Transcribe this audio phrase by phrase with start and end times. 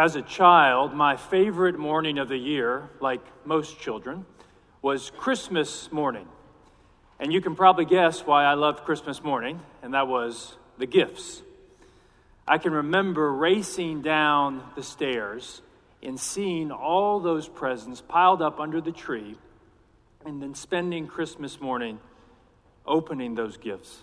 [0.00, 4.24] As a child, my favorite morning of the year, like most children,
[4.80, 6.26] was Christmas morning.
[7.18, 11.42] And you can probably guess why I loved Christmas morning, and that was the gifts.
[12.48, 15.60] I can remember racing down the stairs
[16.02, 19.36] and seeing all those presents piled up under the tree,
[20.24, 22.00] and then spending Christmas morning
[22.86, 23.98] opening those gifts.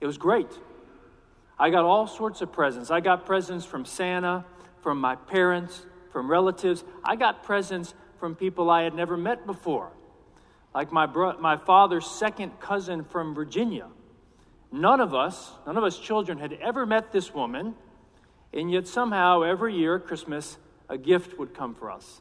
[0.00, 0.58] It was great.
[1.58, 2.90] I got all sorts of presents.
[2.90, 4.44] I got presents from Santa,
[4.82, 6.84] from my parents, from relatives.
[7.04, 9.90] I got presents from people I had never met before,
[10.74, 13.86] like my, bro- my father's second cousin from Virginia
[14.72, 17.74] None of us, none of us children, had ever met this woman,
[18.52, 22.20] and yet somehow every year at Christmas, a gift would come for us.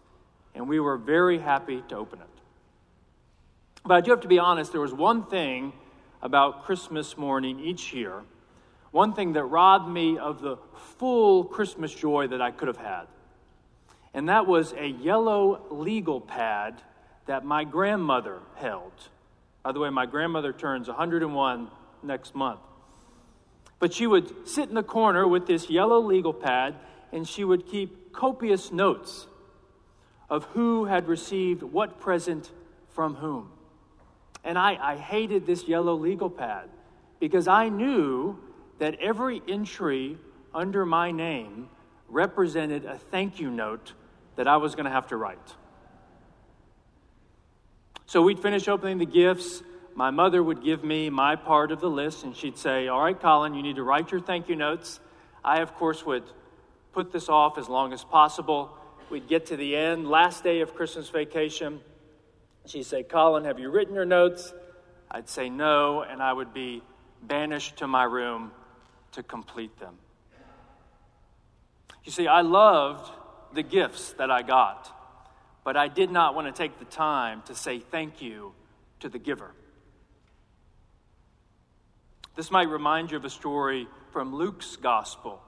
[0.54, 2.28] And we were very happy to open it.
[3.84, 5.74] But I do have to be honest, there was one thing
[6.22, 8.24] about Christmas morning each year,
[8.96, 10.56] one thing that robbed me of the
[10.98, 13.08] full Christmas joy that I could have had.
[14.14, 16.82] And that was a yellow legal pad
[17.26, 18.94] that my grandmother held.
[19.64, 21.68] By the way, my grandmother turns 101
[22.04, 22.62] next month.
[23.80, 26.76] But she would sit in the corner with this yellow legal pad
[27.12, 29.28] and she would keep copious notes
[30.30, 32.50] of who had received what present
[32.94, 33.52] from whom.
[34.46, 36.70] And I, I hated this yellow legal pad
[37.20, 38.40] because I knew
[38.80, 40.18] that every entry
[40.54, 41.70] under my name
[42.10, 43.94] represented a thank you note
[44.36, 45.54] that I was going to have to write.
[48.06, 49.64] So we'd finish opening the gifts
[49.96, 53.20] my mother would give me my part of the list and she'd say, All right,
[53.20, 55.00] Colin, you need to write your thank you notes.
[55.44, 56.24] I, of course, would
[56.92, 58.78] put this off as long as possible.
[59.10, 61.80] We'd get to the end, last day of Christmas vacation.
[62.66, 64.54] She'd say, Colin, have you written your notes?
[65.10, 66.82] I'd say no, and I would be
[67.24, 68.52] banished to my room
[69.16, 69.96] to complete them.
[72.04, 73.12] You see, I loved
[73.54, 74.92] the gifts that I got,
[75.64, 78.54] but I did not want to take the time to say thank you
[79.00, 79.52] to the giver.
[82.36, 85.42] This might remind you of a story from Luke's gospel,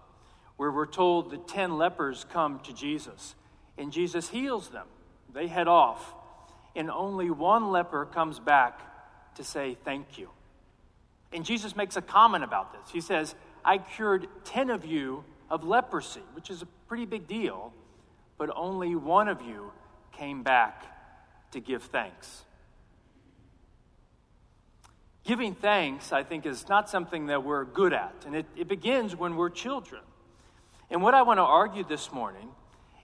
[0.55, 3.35] where we're told that 10 lepers come to Jesus,
[3.77, 4.87] and Jesus heals them.
[5.33, 6.15] They head off,
[6.75, 8.79] and only one leper comes back
[9.35, 10.29] to say thank you.
[11.33, 12.91] And Jesus makes a comment about this.
[12.91, 13.35] He says,
[13.67, 17.73] I cured 10 of you of leprosy, which is a pretty big deal,
[18.37, 19.71] but only one of you
[20.13, 20.85] came back
[21.51, 22.45] to give thanks.
[25.25, 29.17] Giving thanks, I think, is not something that we're good at, and it, it begins
[29.17, 30.01] when we're children.
[30.89, 32.47] And what I want to argue this morning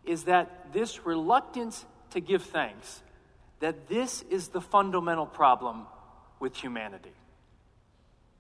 [0.06, 3.04] is that this reluctance to give thanks,
[3.60, 5.88] that this is the fundamental problem
[6.40, 7.12] with humanity.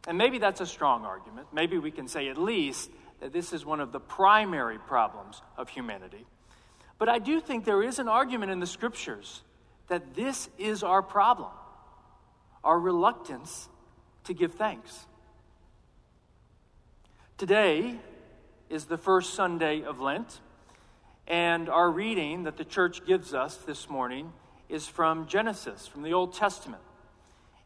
[0.08, 1.47] And maybe that's a strong argument.
[1.53, 2.91] Maybe we can say at least
[3.22, 6.25] that this is one of the primary problems of humanity.
[6.97, 9.41] But I do think there is an argument in the scriptures
[9.88, 11.52] that this is our problem
[12.64, 13.68] our reluctance
[14.24, 15.06] to give thanks.
[17.38, 18.00] Today
[18.70, 20.40] is the first Sunday of Lent,
[21.28, 24.31] and our reading that the church gives us this morning
[24.70, 26.81] is from Genesis, from the Old Testament.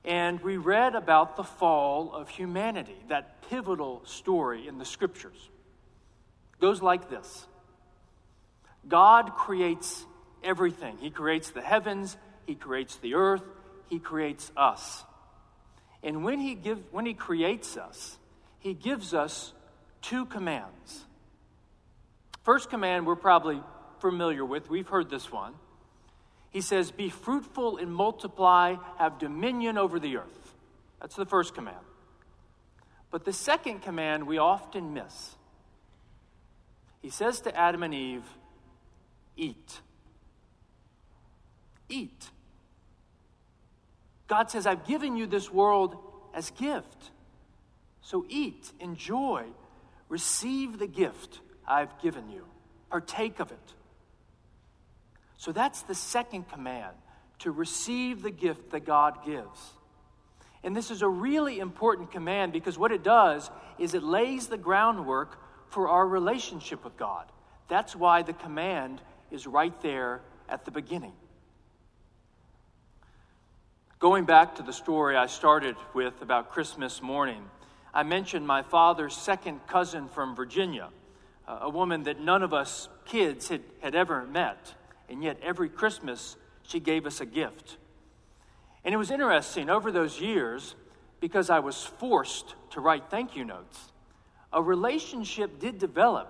[0.06, 5.50] And we read about the fall of humanity, that pivotal story in the scriptures.
[6.54, 7.46] It goes like this
[8.88, 10.06] God creates
[10.44, 10.98] everything.
[11.00, 13.44] He creates the heavens, He creates the earth,
[13.90, 15.04] He creates us.
[16.04, 18.18] And when he, give, when he creates us,
[18.60, 19.54] he gives us
[20.02, 21.06] two commands.
[22.44, 23.62] First command we're probably
[24.00, 25.54] familiar with, we've heard this one.
[26.52, 30.56] He says, Be fruitful and multiply, have dominion over the earth.
[31.00, 31.78] That's the first command.
[33.12, 35.36] But the second command we often miss.
[37.02, 38.26] He says to Adam and Eve,
[39.36, 39.82] Eat.
[41.90, 42.30] Eat.
[44.28, 45.96] God says, I've given you this world
[46.34, 47.12] as gift.
[48.02, 49.46] So eat, enjoy,
[50.10, 52.46] receive the gift I've given you,
[52.90, 53.74] partake of it.
[55.38, 56.96] So that's the second command
[57.40, 59.74] to receive the gift that God gives.
[60.64, 64.58] And this is a really important command because what it does is it lays the
[64.58, 65.40] groundwork
[65.70, 67.26] for our relationship with God.
[67.68, 69.02] That's why the command
[69.32, 71.14] is right there at the beginning.
[74.00, 77.44] Going back to the story I started with about Christmas morning,
[77.94, 80.90] I mentioned my father's second cousin from Virginia,
[81.48, 84.74] a woman that none of us kids had, had ever met,
[85.10, 87.78] and yet every Christmas she gave us a gift.
[88.84, 90.76] And it was interesting over those years,
[91.20, 93.92] because I was forced to write thank you notes,
[94.54, 96.30] a relationship did develop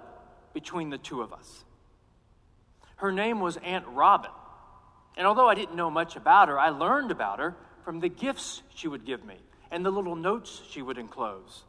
[0.54, 1.64] between the two of us.
[2.98, 4.32] Her name was Aunt Robin.
[5.16, 8.64] And although I didn't know much about her, I learned about her from the gifts
[8.74, 9.36] she would give me
[9.70, 11.64] and the little notes she would enclose.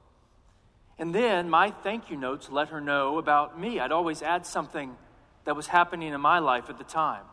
[0.99, 3.79] And then my thank you notes let her know about me.
[3.79, 4.97] I'd always add something
[5.49, 7.25] that was happening in my life at the time.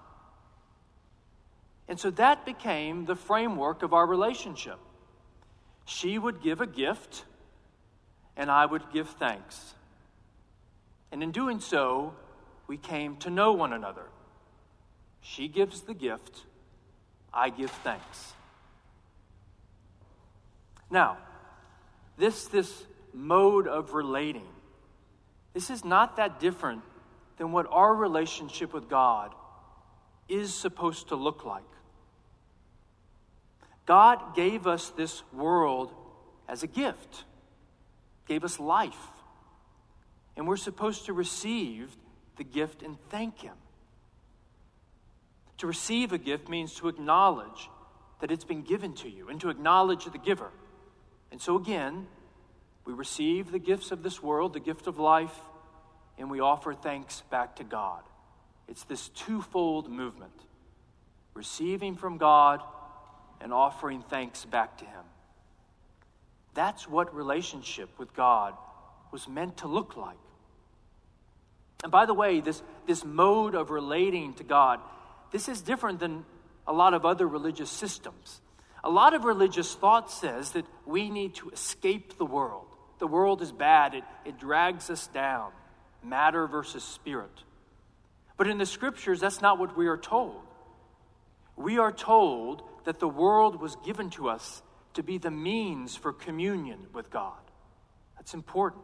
[1.90, 4.80] And so that became the framework of our relationship.
[5.84, 7.26] She would give a gift,
[8.38, 9.74] and I would give thanks.
[11.12, 12.14] And in doing so,
[12.68, 14.06] we came to know one another.
[15.20, 16.46] She gives the gift,
[17.34, 18.32] I give thanks.
[20.90, 21.18] Now,
[22.18, 24.48] this, this mode of relating,
[25.54, 26.82] this is not that different
[27.38, 29.34] than what our relationship with God
[30.28, 31.64] is supposed to look like.
[33.86, 35.94] God gave us this world
[36.48, 37.24] as a gift,
[38.28, 38.96] gave us life.
[40.36, 41.96] And we're supposed to receive
[42.38, 43.56] the gift and thank Him.
[45.60, 47.70] To receive a gift means to acknowledge
[48.20, 50.52] that it's been given to you and to acknowledge the giver.
[51.32, 52.08] And so, again,
[52.86, 55.36] we receive the gifts of this world, the gift of life,
[56.18, 58.02] and we offer thanks back to God.
[58.68, 60.32] It's this twofold movement
[61.34, 62.62] receiving from God
[63.42, 65.04] and offering thanks back to Him.
[66.54, 68.54] That's what relationship with God
[69.12, 70.18] was meant to look like.
[71.84, 74.80] And by the way, this, this mode of relating to God,
[75.32, 76.26] this is different than
[76.66, 78.42] a lot of other religious systems.
[78.84, 82.68] A lot of religious thought says that we need to escape the world.
[83.00, 85.52] The world is bad, it, it drags us down
[86.06, 87.44] matter versus spirit.
[88.38, 90.42] But in the scriptures, that's not what we are told.
[91.56, 94.62] We are told that the world was given to us
[94.94, 97.40] to be the means for communion with God.
[98.18, 98.84] That's important.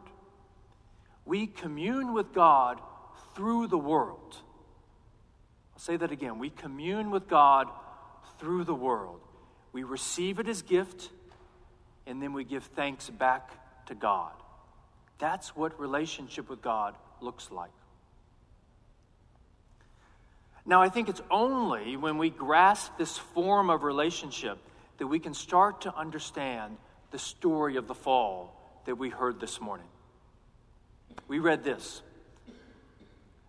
[1.24, 2.80] We commune with God
[3.34, 4.36] through the world.
[5.74, 6.38] I'll say that again.
[6.38, 7.68] We commune with God
[8.38, 9.20] through the world.
[9.72, 11.10] We receive it as gift,
[12.06, 13.50] and then we give thanks back
[13.86, 14.32] to God.
[15.18, 17.70] That's what relationship with God looks like.
[20.64, 24.58] Now, I think it's only when we grasp this form of relationship
[24.98, 26.76] that we can start to understand
[27.10, 29.86] the story of the fall that we heard this morning.
[31.26, 32.02] We read this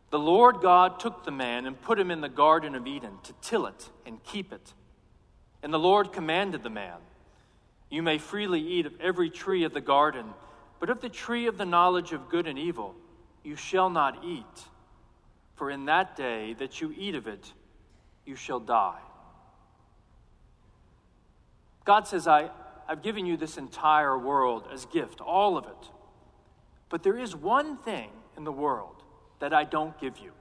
[0.10, 3.34] The Lord God took the man and put him in the Garden of Eden to
[3.42, 4.74] till it and keep it.
[5.62, 6.98] And the Lord commanded the man,
[7.92, 10.26] You may freely eat of every tree of the garden,
[10.80, 12.96] but of the tree of the knowledge of good and evil
[13.44, 14.44] you shall not eat,
[15.56, 17.54] for in that day that you eat of it,
[18.25, 19.00] you shall die.
[21.86, 22.50] God says, I,
[22.88, 25.90] I've given you this entire world as gift, all of it.
[26.90, 28.95] But there is one thing in the world
[29.40, 30.31] that I don't give you.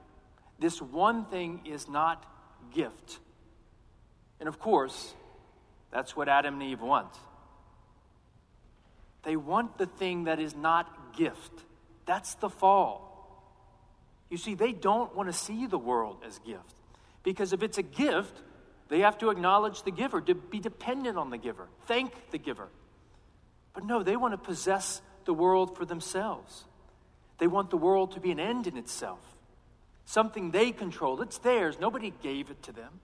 [0.59, 2.25] This one thing is not
[2.73, 3.19] gift.
[4.39, 5.13] And of course,
[5.91, 7.13] that's what Adam and Eve want.
[9.23, 11.63] They want the thing that is not gift.
[12.05, 13.09] That's the fall.
[14.29, 16.75] You see, they don't want to see the world as gift.
[17.23, 18.41] Because if it's a gift,
[18.89, 22.67] they have to acknowledge the giver, to be dependent on the giver, thank the giver.
[23.73, 26.65] But no, they want to possess the world for themselves.
[27.37, 29.19] They want the world to be an end in itself,
[30.05, 31.21] something they control.
[31.21, 32.99] It's theirs, nobody gave it to them.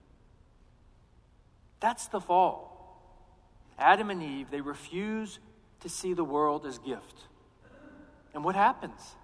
[1.80, 2.70] That's the fall.
[3.78, 5.38] Adam and Eve, they refuse
[5.80, 7.24] to see the world as gift.
[8.34, 9.16] And what happens?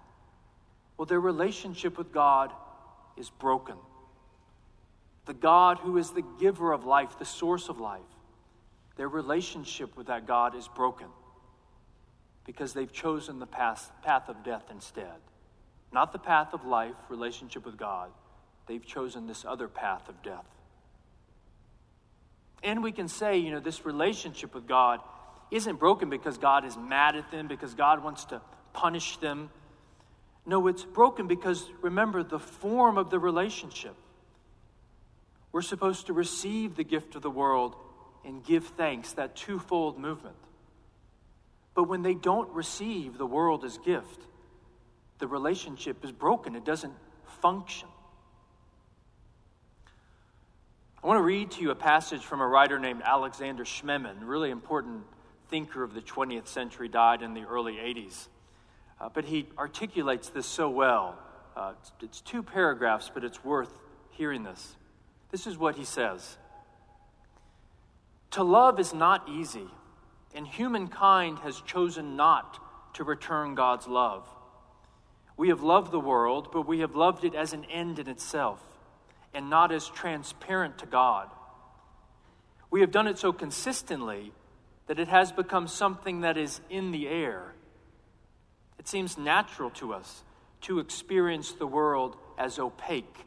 [0.96, 2.52] Well, their relationship with God
[3.16, 3.76] is broken.
[5.26, 8.00] The God who is the giver of life, the source of life,
[8.96, 11.08] their relationship with that God is broken
[12.44, 15.20] because they've chosen the path, path of death instead.
[15.92, 18.10] Not the path of life, relationship with God.
[18.66, 20.46] They've chosen this other path of death.
[22.62, 25.00] And we can say, you know, this relationship with God
[25.50, 28.40] isn't broken because God is mad at them, because God wants to
[28.76, 29.50] punish them.
[30.44, 33.96] No, it's broken because remember the form of the relationship.
[35.50, 37.74] We're supposed to receive the gift of the world
[38.24, 40.36] and give thanks, that twofold movement.
[41.74, 44.20] But when they don't receive the world as gift,
[45.18, 46.54] the relationship is broken.
[46.54, 46.94] It doesn't
[47.40, 47.88] function.
[51.02, 54.50] I want to read to you a passage from a writer named Alexander Schmemann, really
[54.50, 55.04] important
[55.48, 58.28] thinker of the 20th century, died in the early 80s.
[59.00, 61.18] Uh, but he articulates this so well.
[61.54, 63.72] Uh, it's, it's two paragraphs, but it's worth
[64.10, 64.76] hearing this.
[65.30, 66.38] This is what he says
[68.32, 69.68] To love is not easy,
[70.34, 72.58] and humankind has chosen not
[72.94, 74.26] to return God's love.
[75.36, 78.62] We have loved the world, but we have loved it as an end in itself.
[79.34, 81.28] and not as transparent to God.
[82.70, 84.32] We have done it so consistently
[84.86, 87.52] that it has become something that is in the air.
[88.86, 90.22] It seems natural to us
[90.60, 93.26] to experience the world as opaque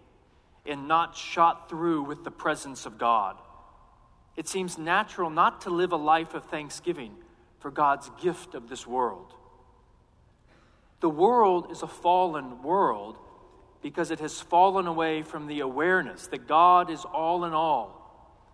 [0.65, 3.35] and not shot through with the presence of God.
[4.37, 7.13] It seems natural not to live a life of thanksgiving
[7.59, 9.33] for God's gift of this world.
[11.01, 13.17] The world is a fallen world
[13.81, 18.47] because it has fallen away from the awareness that God is all in all.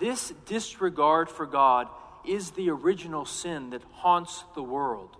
[0.00, 1.88] This disregard for God
[2.24, 5.18] is the original sin that haunts the world.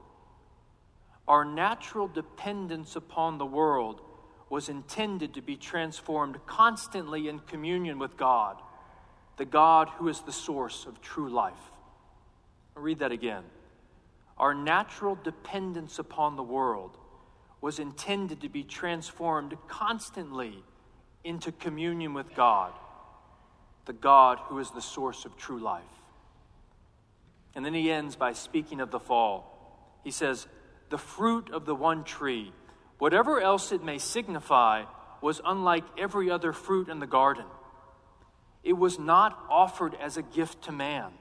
[1.29, 4.01] Our natural dependence upon the world
[4.51, 8.61] was intended to be transformed constantly in communion with God,
[9.37, 11.55] the God who is the source of true life.
[12.77, 13.45] I'll read that again.
[14.37, 16.97] Our natural dependence upon the world
[17.61, 20.65] was intended to be transformed constantly
[21.25, 22.73] into communion with God,
[23.85, 25.85] the God who is the source of true life.
[27.55, 30.01] And then he ends by speaking of the fall.
[30.03, 30.47] He says,
[30.93, 32.53] The fruit of the one tree,
[32.99, 34.85] whatever else it may signify,
[35.23, 37.47] was unlike every other fruit in the garden.
[38.63, 41.13] It was not offered as a gift to man,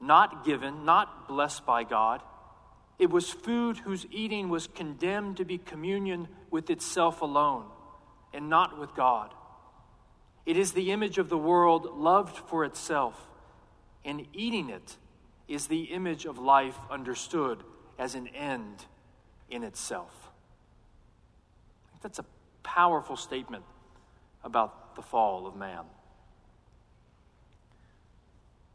[0.00, 2.22] not given, not blessed by God.
[2.98, 7.66] It was food whose eating was condemned to be communion with itself alone
[8.32, 9.34] and not with God.
[10.46, 13.28] It is the image of the world loved for itself,
[14.06, 14.96] and eating it
[15.48, 17.62] is the image of life understood
[17.98, 18.84] as an end
[19.50, 20.30] in itself.
[22.02, 22.24] that's a
[22.62, 23.64] powerful statement
[24.42, 25.84] about the fall of man.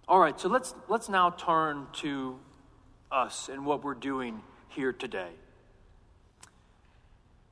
[0.08, 2.40] All right, so let's, let's now turn to
[3.12, 5.30] us and what we're doing here today.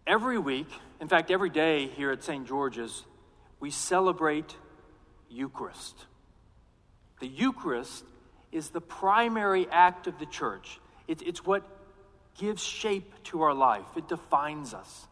[0.08, 0.70] Every week,
[1.00, 2.48] in fact, every day here at St.
[2.48, 3.04] George's,
[3.60, 4.56] we celebrate
[5.30, 6.06] Eucharist.
[7.20, 8.06] The Eucharist
[8.52, 10.80] is the primary act of the church.
[11.08, 11.64] It, it's what
[12.38, 15.08] gives shape to our life, it defines us.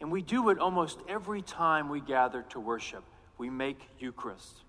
[0.00, 3.02] And we do it almost every time we gather to worship.
[3.38, 4.62] We make Eucharist.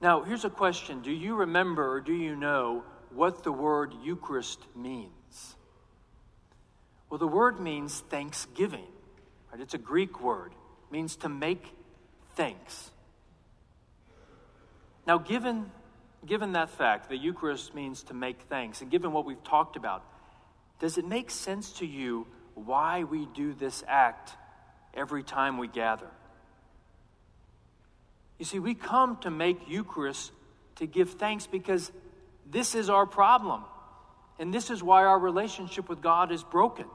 [0.00, 4.60] Now, here's a question Do you remember or do you know what the word Eucharist
[4.74, 5.54] means?
[7.08, 8.86] Well, the word means thanksgiving.
[9.52, 9.60] Right?
[9.60, 10.52] It's a Greek word.
[10.52, 11.64] It means to make
[12.34, 12.90] thanks.
[15.06, 15.70] Now, given,
[16.26, 20.04] given that fact, the Eucharist means to make thanks, and given what we've talked about,
[20.78, 24.32] does it make sense to you why we do this act
[24.94, 26.10] every time we gather?
[28.38, 30.32] You see, we come to make Eucharist
[30.76, 31.92] to give thanks because
[32.50, 33.64] this is our problem.
[34.38, 36.86] And this is why our relationship with God is broken.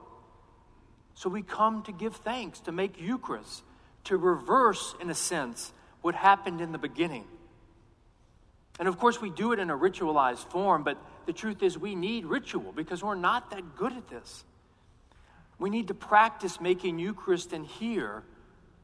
[1.13, 3.63] So we come to give thanks, to make Eucharist,
[4.05, 7.23] to reverse, in a sense, what happened in the beginning.
[8.79, 11.95] And of course, we do it in a ritualized form, but the truth is, we
[11.95, 14.43] need ritual because we're not that good at this.
[15.59, 18.23] We need to practice making Eucharist in here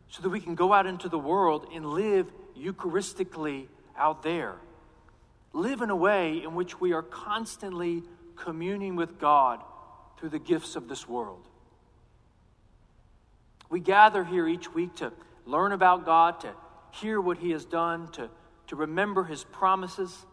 [0.10, 4.56] so that we can go out into the world and live Eucharistically out there.
[5.54, 8.04] Live in a way in which we are constantly
[8.36, 9.64] communing with God
[10.18, 11.48] through the gifts of this world.
[13.70, 15.12] We gather here each week to
[15.46, 16.54] learn about God, to
[16.92, 18.30] hear what He has done, to
[18.68, 20.26] to remember his promises.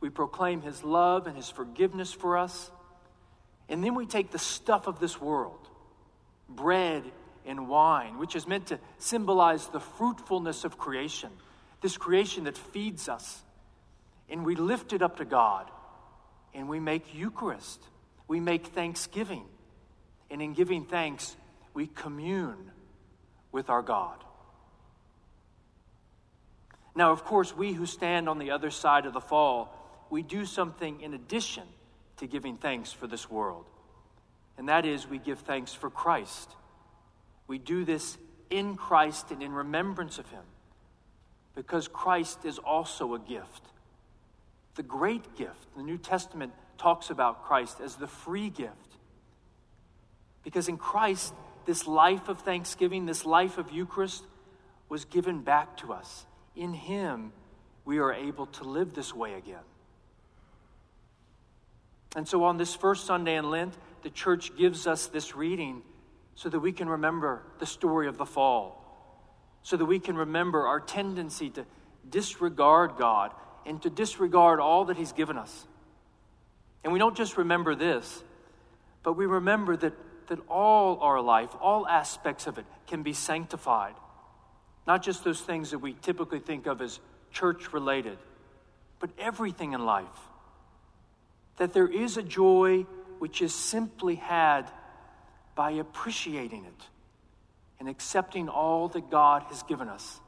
[0.00, 2.70] We proclaim his love and his forgiveness for us.
[3.68, 5.68] And then we take the stuff of this world,
[6.48, 7.04] bread
[7.46, 11.30] and wine, which is meant to symbolize the fruitfulness of creation,
[11.80, 13.42] this creation that feeds us.
[14.28, 15.70] And we lift it up to God
[16.54, 17.80] and we make Eucharist.
[18.28, 19.44] We make thanksgiving.
[20.30, 21.36] And in giving thanks,
[21.74, 22.70] we commune
[23.52, 24.22] with our God.
[26.94, 29.74] Now, of course, we who stand on the other side of the fall,
[30.10, 31.64] we do something in addition
[32.16, 33.64] to giving thanks for this world.
[34.58, 36.50] And that is, we give thanks for Christ.
[37.46, 38.18] We do this
[38.50, 40.42] in Christ and in remembrance of Him
[41.54, 43.62] because Christ is also a gift.
[44.74, 45.74] The great gift.
[45.76, 48.96] The New Testament talks about Christ as the free gift.
[50.42, 51.34] Because in Christ,
[51.66, 54.24] this life of thanksgiving, this life of Eucharist,
[54.88, 57.32] was given back to us in Him,
[57.84, 59.64] we are able to live this way again.
[62.16, 65.82] And so on this first Sunday in Lent, the church gives us this reading
[66.34, 68.82] so that we can remember the story of the fall,
[69.62, 71.64] so that we can remember our tendency to
[72.08, 73.32] disregard God
[73.66, 75.66] and to disregard all that He's given us.
[76.82, 78.24] And we don't just remember this,
[79.02, 79.92] but we remember that
[80.30, 83.94] that all our life, all aspects of it, can be sanctified.
[84.90, 86.98] Not just those things that we typically think of as
[87.30, 88.18] church related,
[88.98, 90.04] but everything in life.
[91.58, 92.86] That there is a joy
[93.20, 94.68] which is simply had
[95.54, 96.86] by appreciating it
[97.78, 100.18] and accepting all that God has given us,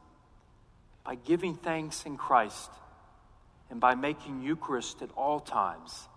[1.03, 2.71] by giving thanks in Christ,
[3.69, 6.07] and by making Eucharist at all times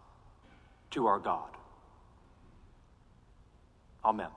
[0.92, 1.50] to our God.
[4.04, 4.30] Amen.